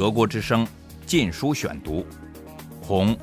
[0.00, 0.64] 德国之声
[1.04, 2.00] 《禁书选读》，
[2.80, 3.14] 《红》，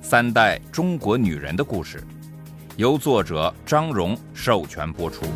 [0.00, 2.02] 三代中国女人的故事，
[2.78, 5.26] 由作者张荣授权播出。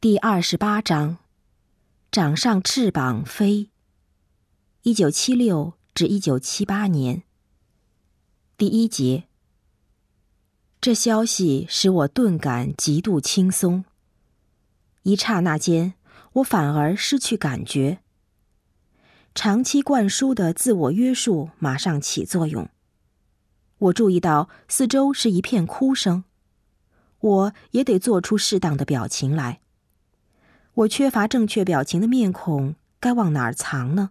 [0.00, 1.18] 第二十八章，
[2.10, 3.68] 长上翅膀飞。
[4.84, 7.22] 一九七六至一九七八年。
[8.56, 9.24] 第一节。
[10.80, 13.84] 这消息使我顿感极度轻松。
[15.02, 15.94] 一刹那间，
[16.34, 17.98] 我反而失去感觉。
[19.34, 22.68] 长期灌输的自我约束马上起作用。
[23.78, 26.24] 我注意到四周是一片哭声，
[27.18, 29.60] 我也得做出适当的表情来。
[30.74, 34.10] 我缺乏正确表情的面孔，该往哪儿藏呢？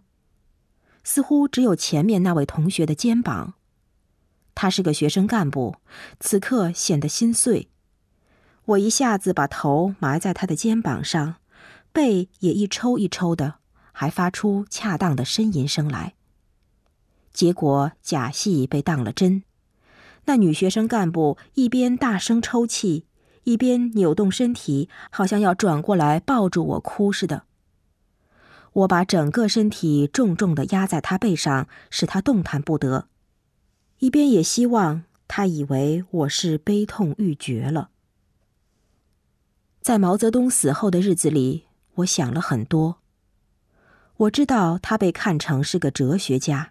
[1.02, 3.54] 似乎只有前面那位同学的肩膀。
[4.54, 5.76] 他是个学生干部，
[6.20, 7.70] 此刻显得心碎。
[8.64, 11.36] 我一下子把头埋在他的肩膀上，
[11.92, 13.56] 背也一抽一抽的，
[13.92, 16.14] 还发出恰当的呻吟声来。
[17.32, 19.42] 结果假戏被当了真，
[20.26, 23.06] 那女学生干部一边大声抽泣。
[23.44, 27.42] 一边扭动身体，好像要转过来抱住我哭似的。
[28.72, 33.08] 我把整个身体重重的压在他背上，使他动弹不得。
[33.98, 37.90] 一边也希望他以为我是悲痛欲绝了。
[39.82, 41.64] 在毛泽东死后的日子里，
[41.96, 43.00] 我想了很多。
[44.16, 46.70] 我知道他被看成是个哲学家，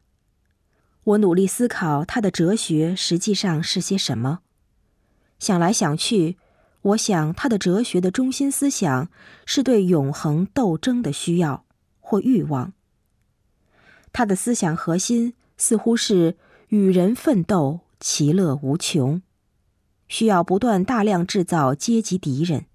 [1.04, 4.40] 我努力思考他的哲学实际上是些什么。
[5.40, 6.38] 想来想去。
[6.84, 9.12] 我想，他的哲学的中心思想
[9.46, 11.64] 是对永恒斗争的需要
[12.00, 12.74] 或欲望。
[14.12, 16.38] 他的思想核心似乎是
[16.70, 19.22] 与人奋斗，其乐无穷，
[20.08, 22.66] 需要不断大量制造阶级敌人。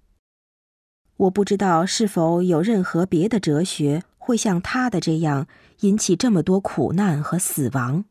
[1.17, 5.47] 我不知道是否有任何别的哲学会像他的这样
[5.81, 8.05] 引起这么多苦难和死亡。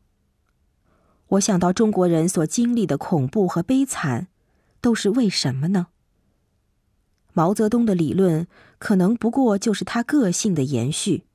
[1.27, 4.27] 我想到中国人所经历的恐怖和悲惨。
[4.79, 5.87] 都是为什么呢？
[7.33, 11.25] 毛泽东的理论可能不过就是他个性的延续，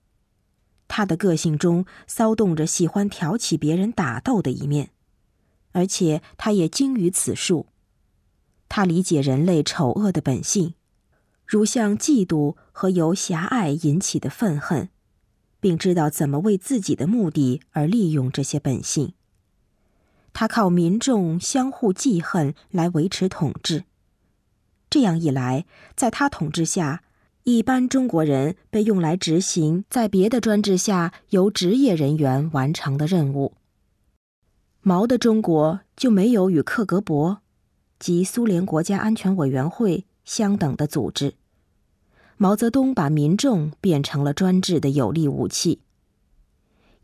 [0.89, 4.91] 他的个性中骚动着喜欢挑起别人打斗的一面，
[5.73, 7.67] 而且他也精于此术。
[8.69, 10.75] 他理解人类丑恶的本性，
[11.53, 14.89] 如像嫉妒和由狭隘引起的愤恨，
[15.61, 19.13] 并知道怎么为自己的目的而利用这些本性。
[20.33, 23.85] 他靠民众相互记恨来维持统治。
[24.89, 27.03] 这样一来，在他统治下，
[27.43, 33.53] 一般中国人被用来执行在别的专制下由职业人员完成的任务。
[34.81, 37.41] 毛的中国就没有与克格勃
[37.99, 41.35] 及苏联国家安全委员会相等的组织。
[42.37, 45.81] 毛泽东把民众变成了专制的有力武器。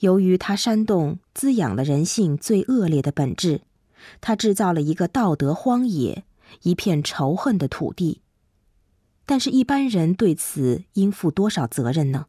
[0.00, 3.62] 由于他煽动、滋养了人性最恶劣的本质，
[4.20, 6.24] 他制造了一个道德荒野，
[6.62, 8.20] 一片仇恨的土地。
[9.26, 12.26] 但是，一般人对此应负多少责任呢？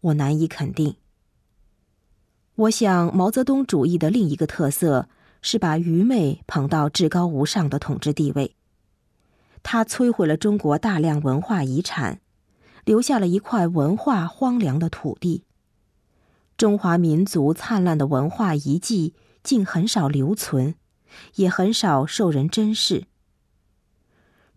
[0.00, 0.96] 我难以肯定。
[2.54, 5.08] 我想，毛泽东主义的另一个特色
[5.42, 8.54] 是把愚昧捧到至高无上的统治地位。
[9.62, 12.20] 他摧毁了中国大量文化遗产，
[12.88, 15.44] 留下了一块文化荒凉的土地。
[16.56, 19.12] 中华民族灿烂的文化遗迹
[19.42, 20.74] 竟很少留存，
[21.34, 23.04] 也很少受人珍视。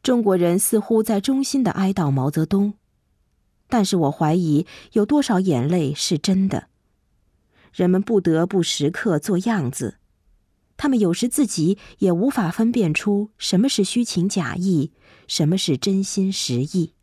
[0.02, 2.76] 中国人似乎在衷心的哀悼毛泽东，
[3.68, 6.70] 但是我怀疑有多少眼泪是真的。
[7.74, 9.98] 人们不得不时刻做样子，
[10.78, 14.94] 他们有时自己也无法分辨出什么是虚情假意，
[15.28, 16.94] 什么是真心实意。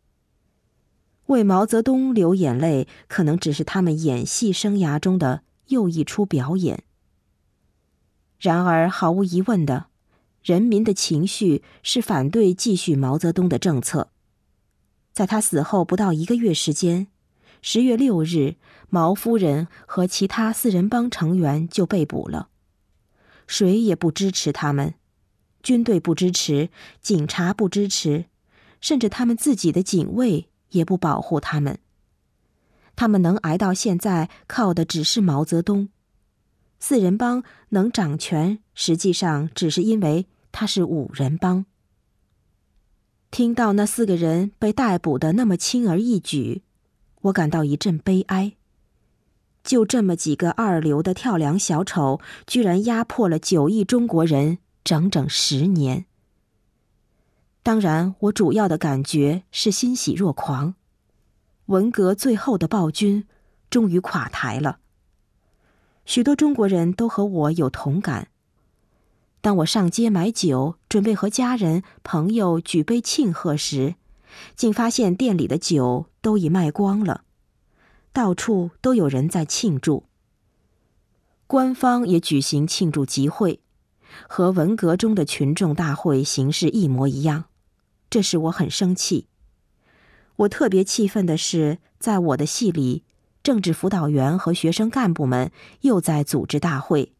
[1.29, 6.83] 为毛泽东流眼泪，可能只是他们演戏生涯中的又一出表演。
[8.39, 9.87] 然而，毫无疑问的，
[10.41, 14.09] 人民的情绪是反对继续毛泽东的政策。
[15.13, 17.07] 在他死后不到一个月时间，
[17.61, 18.55] 十月六日，
[18.89, 22.49] 毛夫人和其他四人帮成员就被捕了。
[23.45, 24.95] 谁也不支持他们，
[25.61, 26.69] 军队不支持，
[27.01, 28.25] 警察不支持，
[28.81, 30.48] 甚至他们自己的警卫。
[30.69, 31.79] 也不保护他们。
[32.95, 35.89] 他们能挨到现在，靠的只是毛泽东。
[36.79, 41.65] 四人帮能掌权，实际上只是因为他是五人帮。
[43.31, 46.63] 听到那四个人被逮捕的那么轻而易举，
[47.21, 48.53] 我感到一阵悲哀。
[49.63, 56.05] 就这么几个二流的跳梁小丑，居然压迫了九亿中国人整整十年。
[57.69, 60.73] 当然，我主要的感觉是欣喜若狂。
[61.67, 63.27] 文革最后的暴君
[63.69, 64.79] 终于垮台了。
[66.03, 68.29] 许多中国人都和我有同感。
[69.41, 73.93] 当我上街买酒，准备和家人朋友举杯庆贺时，
[74.55, 77.21] 竟发现店里的酒都已卖光了，
[78.11, 80.05] 到处都有人在庆祝。
[81.45, 83.59] 官方也举行庆祝集会，
[84.27, 87.45] 和文革中的群众大会形式一模一样，
[88.09, 89.27] 这使我很生气。
[90.37, 93.03] 我特别气愤的是，在我的戏里，
[93.43, 95.51] 政治辅导员和学生干部们
[95.81, 97.13] 又在组织大会，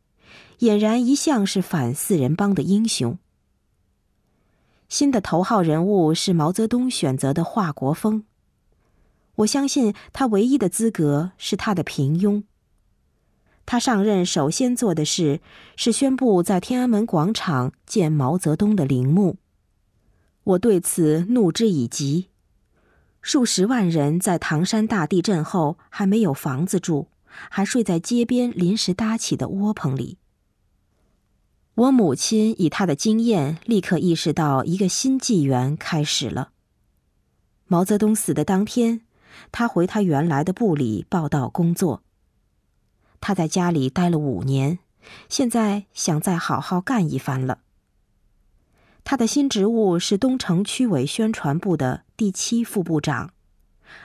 [0.60, 3.18] 俨然一向是反四人帮的英雄。
[4.88, 8.24] 新的头号人物是毛泽东选择的华国锋。
[9.36, 12.44] 我相信他唯一的资格是他的平庸。
[13.66, 15.42] 他上任首先做的事
[15.76, 19.38] 是宣布在天安门广场建毛泽东的陵墓。
[20.44, 22.30] 我对此怒之已极。
[23.22, 30.18] 数十万人在唐山大地震后还没有房子住，还睡在街边临时搭起的窝棚里。
[31.76, 36.52] 我母亲以她的经验，立刻意识到一个新纪元开始了。
[37.68, 39.02] 毛泽东死的当天，
[39.52, 42.02] 他回他原来的部里报道工作。
[43.22, 44.80] 他在家里待了五年，
[45.28, 47.60] 现在想再好好干一番了。
[49.10, 53.34] 他的新职务是东城区委宣传部的第七副部长，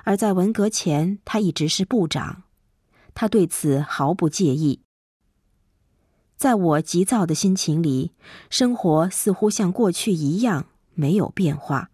[0.02, 2.44] 而在文革前，他一直是部长。
[3.12, 4.80] 他对此毫不介意。
[6.38, 8.12] 在我急躁的心情里，
[8.48, 11.90] 生活似乎像过去一样没有变化。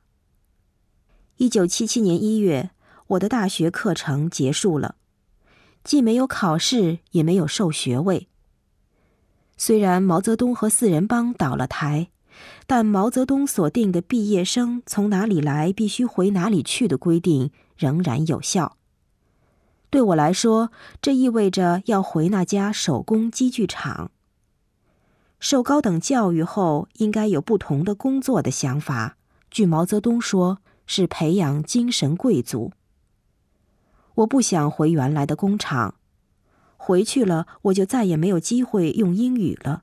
[1.39, 2.71] 一九七七年一月，
[3.09, 4.95] 我的大学课程结束了，
[5.83, 8.29] 既没有考试，也没有授学位。
[9.57, 12.13] 虽然毛泽东和四人帮倒了台，
[12.67, 18.77] 但毛泽东所定的毕业生从哪里来必须回哪里去的规定仍然有效。
[19.91, 20.71] 对我来说，
[21.03, 24.11] 这意味着要回那家手工机具厂。
[25.41, 29.17] 受高等教育后，应该有不同的工作的想法。
[29.51, 32.73] 据毛泽东说，是培养精神贵族。
[34.17, 35.95] 我不想回原来的工厂，
[36.77, 39.83] 回去了我就再也没有机会用英语了。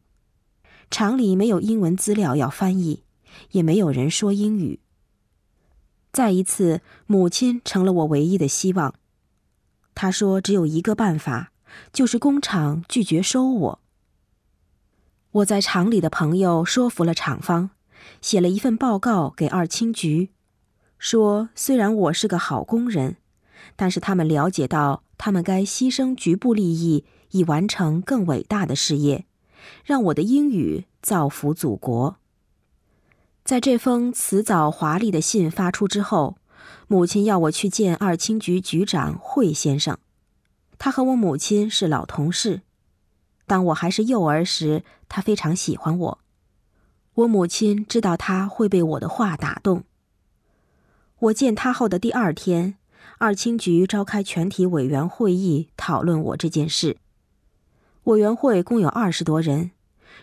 [0.90, 3.04] 厂里没有英文资料要翻译，
[3.52, 4.80] 也没有人说英语。
[6.12, 8.96] 再一次，母亲成了我唯一的希望。
[9.94, 11.52] 她说，只有一个办法，
[11.92, 13.80] 就是工厂拒绝收我。
[15.32, 17.72] 我在厂里的朋友说服了厂方，
[18.22, 20.32] 写了一份报告给二轻局，
[20.98, 23.18] 说虽然我是个好工人，
[23.76, 29.26] 但是他们了解到他们该牺牲局部利益以完成更伟大的事业，
[29.84, 32.18] 让我的英语造福祖国。
[33.44, 36.38] 在这封辞藻华丽的信发出之后，
[36.88, 39.98] 母亲要我去见二轻局局长惠先生，
[40.78, 42.62] 他和我母亲是老同事。
[43.46, 46.20] 当我还是幼儿时，他非常喜欢我。
[47.14, 49.84] 我母亲知道他会被我的话打动。
[51.20, 52.76] 我见他后的第二天，
[53.18, 56.98] 二轻局召开全体委员会议讨论我这件事。
[58.08, 59.72] 委员会共有二十多人，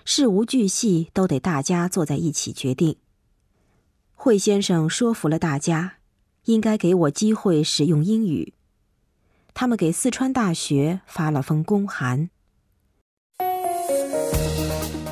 [0.07, 2.97] 事无巨细都得大家坐在一起决定。
[4.15, 5.97] 惠先生说服了大家，
[6.45, 8.55] 应该给我机会使用英语。
[9.53, 12.31] 他们给四川大学发了封公函。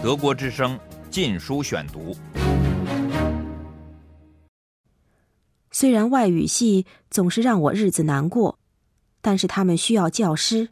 [0.02, 0.78] 德国之声
[1.10, 2.14] 《禁书选读》。
[5.70, 8.58] 虽然外语系总是让我日子难过，
[9.20, 10.70] 但是他们需要教师。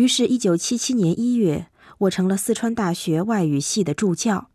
[0.00, 1.66] 于是，一九七七年一月，
[1.98, 4.48] 我成了四川大学外语系的助教。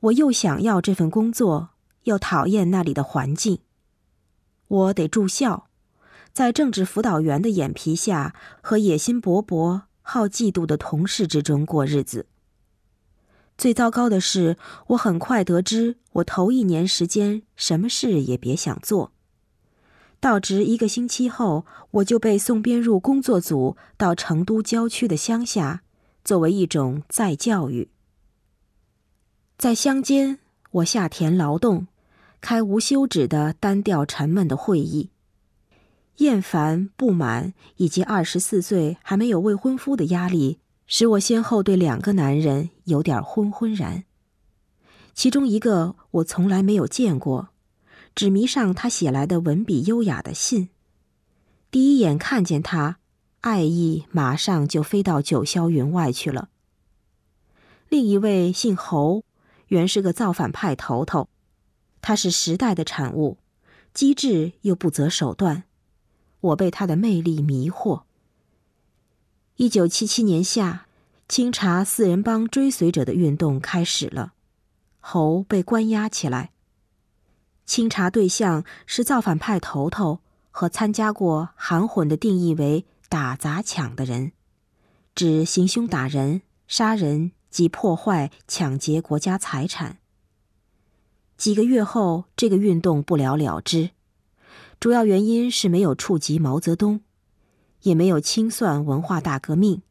[0.00, 1.70] 我又想要这份工作，
[2.02, 3.60] 又讨厌那里的环境。
[4.66, 5.68] 我得住校，
[6.32, 9.82] 在政治辅导员的眼皮下，和野心勃勃。
[10.02, 12.26] 好嫉妒的同事之中过日子。
[13.56, 14.56] 最糟糕的是，
[14.88, 19.12] 我很快得知，我头一年时间什么事也别想做。
[20.20, 25.82] 到职一个星期后，我就被送编入工作组，到成都郊区的乡下，
[26.22, 27.88] 作为一种再教育。
[29.56, 30.38] 在乡间，
[30.72, 31.86] 我下田劳动，
[32.42, 35.08] 开无休止的单调沉闷的会议。
[36.18, 44.04] 厌烦、不满以及二十四岁还没有未婚夫的压力，使我先后对两个男人有点昏昏然。
[45.14, 47.48] 其中一个我从来没有见过，
[48.14, 50.68] 只迷上他写来的文笔优雅的信。
[51.70, 52.98] 第一眼看见他，
[53.40, 56.48] 爱意马上就飞到九霄云外去了。
[57.88, 59.24] 另一位姓侯，
[59.68, 61.28] 原是个造反派头头，
[62.02, 63.38] 他是时代的产物。
[63.92, 65.64] 机智又不择手段。
[66.40, 68.02] 我被他的魅力迷惑。
[69.56, 70.86] 一九七七年夏，
[71.28, 74.32] 清查四人帮追随者的运动开始了，
[75.00, 76.52] 侯被关押起来。
[77.70, 80.18] 清查对象是造反派头头
[80.50, 84.32] 和参加过含混的定义为打砸抢的人，
[85.14, 89.98] 指行凶打人、杀人及破坏、抢劫国家财产。
[91.36, 93.90] 几个月后，这个运动不了了之，
[94.80, 97.02] 主要原因是没有触及毛泽东。
[97.82, 99.82] 也没有清算文化大革命，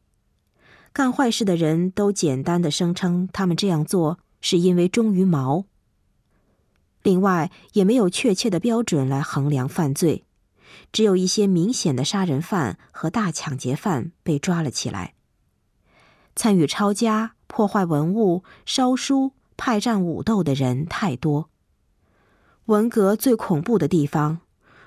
[0.92, 5.64] 干坏事的人都简单的声称他们这样做是因为忠于毛。
[7.02, 10.24] 另外，也没有确切的标准来衡量犯罪，
[10.92, 15.14] 只有一些明显的杀人犯和大抢劫犯被抓了起来。
[16.36, 21.50] 参与抄家、破坏文物、烧书、派战武斗的人太多。
[22.66, 24.40] 文革最恐怖的地方。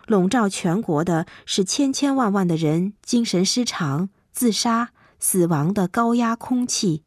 [0.06, 7.04] 笼罩全国的是千千万万的人精神失常、自杀、死亡的高压空气，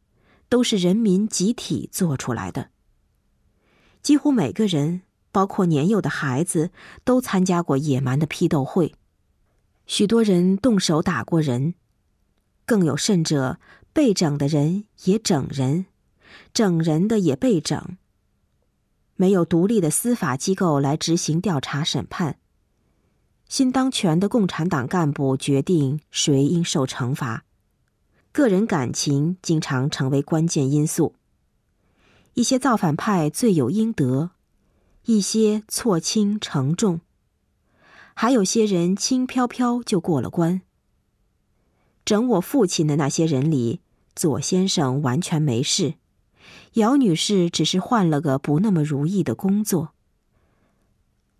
[0.49, 2.71] 都是人民集体做出来的。
[4.07, 5.01] 几乎每个人，
[5.33, 6.71] 包括年幼的孩子，
[7.03, 8.93] 都参加过野蛮的批斗会。
[9.85, 11.73] 许多人动手打过人，
[12.65, 13.59] 更有甚者，
[13.91, 15.87] 被整的人也整人，
[16.53, 17.97] 整人的也被整。
[19.17, 22.37] 没有独立的司法机构来执行调查审判。
[23.49, 27.43] 新当权的共产党干部决定谁应受惩罚，
[28.31, 31.16] 个人感情经常成为关键因素。
[32.37, 34.29] 一些造反派罪有应得，
[35.05, 37.01] 一些错轻成重，
[38.13, 40.61] 还有些人轻飘飘就过了关。
[42.05, 43.79] 整我父亲的那些人里，
[44.15, 45.95] 左先生完全没事，
[46.73, 49.93] 姚女士只是换了个不那么如意的工作。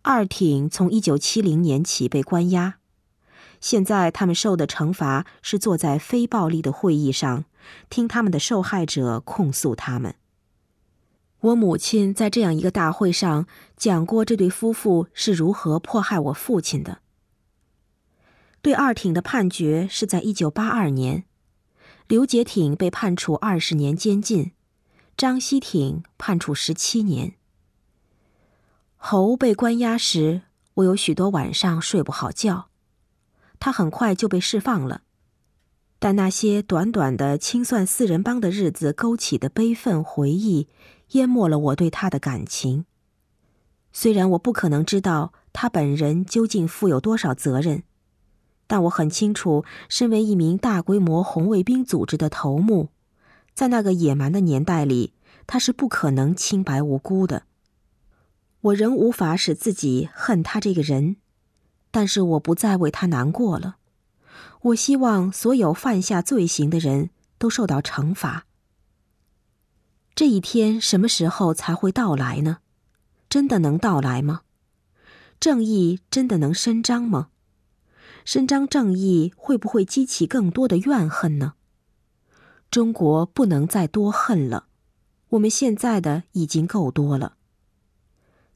[0.01, 2.79] 二挺从一九七零年起被关押，
[3.61, 7.45] 现在他们受的惩罚是坐在非暴力的会议上，
[7.87, 10.15] 听他们的受害者控诉他们。
[11.39, 16.99] 我母亲在这样一个大会上讲过这对夫妇是如何迫害我父亲的。
[18.61, 21.25] 对二挺的判决是在一九八二年，
[22.07, 24.51] 刘杰挺被判处二十年监禁，
[25.15, 27.35] 张希挺判处十七年。
[28.95, 30.41] 侯被关押时，
[30.73, 32.69] 我有许多晚上睡不好觉。
[33.59, 35.03] 他很快就被释放了，
[35.99, 40.67] 但那些短短的清算四人帮的日子勾起的悲愤回忆，
[41.11, 42.85] 淹没了我对他的感情。
[43.91, 47.81] 虽然我不可能知道他本人究竟负有多少责任，
[48.67, 52.89] 但我很清楚，身为一名大规模红卫兵组织的头目，
[53.55, 55.13] 在那个野蛮的年代里，
[55.47, 57.43] 他是不可能清白无辜的。
[58.61, 61.15] 我仍无法使自己恨他这个人，
[61.89, 63.76] 但是我不再为他难过了。
[64.67, 68.45] 我希望所有犯下罪行的人都受到惩罚。
[70.15, 72.57] 这一天什么时候才会到来呢？
[73.29, 74.41] 真的能到来吗？
[75.39, 77.29] 正义真的能伸张吗？
[78.25, 81.53] 伸张正义会不会激起更多的怨恨呢？
[82.69, 84.67] 中国不能再多恨了，
[85.29, 87.37] 我们现在的已经够多了。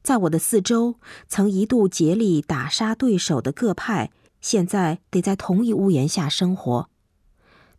[0.03, 0.95] 在我的四周，
[1.29, 4.11] 曾一度竭力打杀对手的各派，
[4.41, 6.89] 现在得在同一屋檐下生活。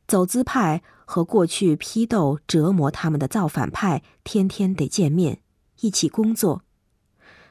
[0.09, 5.42] 走资派和过去批斗折磨他们的造反派，天天得见面，
[5.81, 6.62] 一起工作。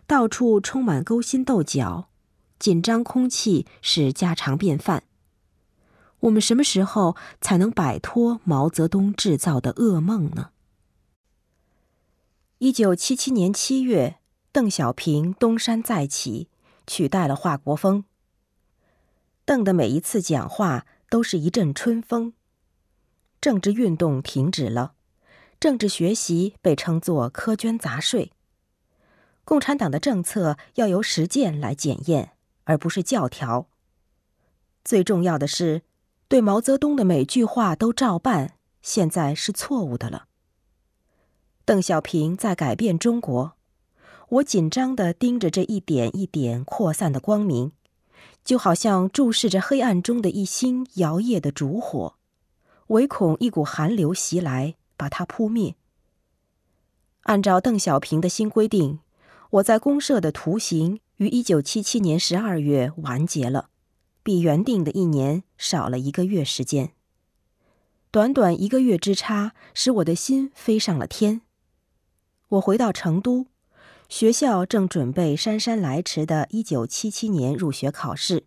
[0.08, 2.10] 到处充满勾心斗角，
[2.58, 5.03] 紧张空气是家常便饭。
[6.22, 10.50] 我们什么时候才能摆脱毛泽东制造的噩梦呢？
[12.60, 14.18] 一九七七年七月。
[14.53, 16.50] 邓小平东山再起，
[16.86, 18.03] 取代了华国锋。
[19.45, 22.33] 邓的每一次讲话都是一阵春风。
[23.41, 24.93] 政治运动停止了，
[25.60, 28.31] 政治学习被称作苛捐杂税。
[29.43, 32.33] 共产党的政策要由实践来检验，
[32.65, 33.67] 而不是教条。
[34.83, 35.81] 最重要的是，
[36.27, 40.27] 对毛泽东的每句话都照办，现在是错误的了。
[41.65, 43.53] 邓小平在改变中国。
[44.29, 47.74] 我紧张地盯着这一点一点扩散的光明，
[48.43, 52.15] 就好像注视着黑暗中的一星摇曳的烛火，
[52.88, 55.75] 唯恐一股寒流袭来把它扑灭。
[57.24, 59.00] 按照邓小平的新规定，
[59.51, 63.69] 我在公社的图形于一九七七年十二月完结了，
[64.24, 66.93] 比原定的一年少了一个月时间。
[68.10, 71.41] 短短一个月之差，使我的心飞上了天。
[72.50, 73.45] 我回到成都。
[74.12, 78.44] 学校正准备姗姗来迟的1977年入学考试。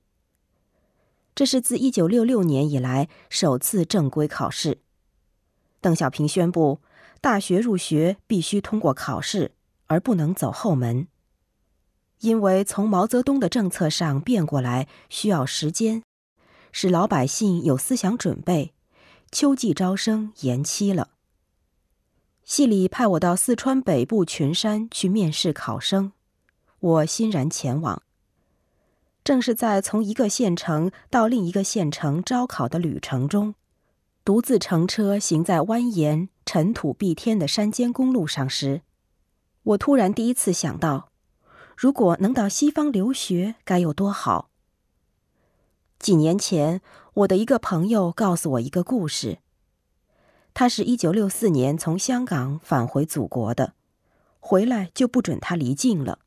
[1.35, 4.83] 这是自1966年以来首次正规考试。
[5.81, 6.81] 邓小平宣布，
[7.23, 9.53] 大学入学必须通过考试，
[9.87, 11.09] 而不能走后门。
[12.21, 16.03] 因为从毛泽东的政策上变过来需要时间，
[16.73, 18.75] 使老百姓有思想准备，
[19.33, 21.14] 秋季招生延期了。
[22.45, 26.13] 系里派我到四川北部群山去面试考生，
[26.79, 28.03] 我欣然前往。
[29.25, 33.55] 正是在从一个县城到另一个县城招考的旅程中，
[34.23, 38.83] 独自乘车行在蜿蜒、尘土蔽天的山间公路上时，
[39.63, 41.09] 我突然第一次想到，
[41.75, 44.51] 如果能到西方留学该有多好。
[45.99, 46.83] 几年前，
[47.15, 49.39] 我的一个朋友告诉我一个故事。
[50.55, 53.75] 他是一九六四年从香港返回祖国的，
[54.39, 56.21] 回来就不准他离境了。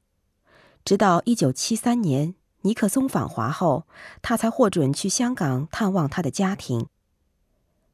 [0.83, 3.87] 直到一九七三年尼克松访华后，
[4.21, 6.87] 他才获准去香港探望他的家庭。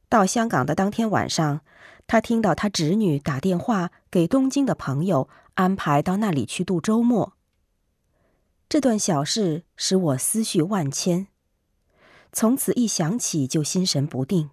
[0.08, 1.60] 到香港的当天晚上，
[2.08, 7.34] 他听到他侄女打电话给东京的朋友，安排到那里去度周末。
[8.68, 11.28] 这段小事使我思绪万千，
[12.32, 14.50] 从此一想起就心神不定。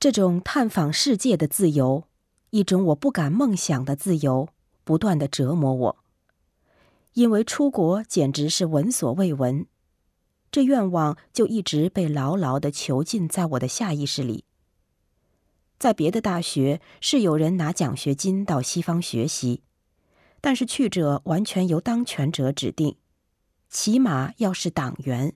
[0.00, 2.04] 这种探访世界的自由，
[2.48, 4.48] 一种我不敢梦想的自由，
[4.82, 5.98] 不断的折磨我。
[7.12, 9.66] 因为出国简直是闻所未闻，
[10.50, 14.44] 这愿望就一直被牢牢的囚禁在我的下意识里。
[15.78, 19.60] 在别的大学是有人拿奖学金到西方学习，
[20.40, 22.96] 但是去者完全由当权者指定，
[23.68, 25.34] 起码要是党员。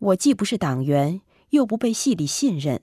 [0.00, 2.82] 我既不是党员，又不被系里信任。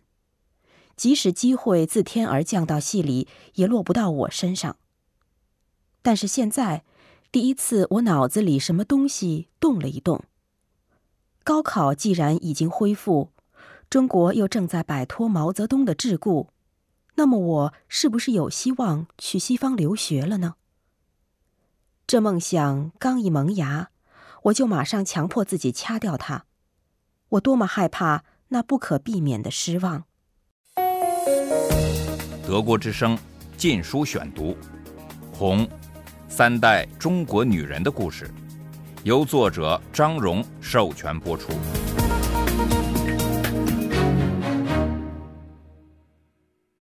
[1.00, 4.76] 即使机会自天而降到戏里，也落不到我身上。
[6.02, 6.84] 但是现在，
[7.32, 10.26] 第一次我脑子里什么东西动了一动。
[11.46, 13.32] 高考既然已经恢复，
[13.90, 16.50] 中国又正在摆脱毛泽东的桎梏，
[17.16, 20.56] 那么我是不是有希望去西方留学了呢？
[22.06, 23.92] 这梦想刚一萌芽，
[24.44, 26.44] 我就马上强迫自己掐掉它。
[27.30, 30.04] 我多么害怕那不可避免的失望！
[32.50, 33.16] 德国之声
[33.58, 34.54] 《禁书选读》，
[35.32, 35.64] 《红》，
[36.28, 38.28] 三代中国女人的故事，
[39.04, 41.52] 由作者张荣授权播出。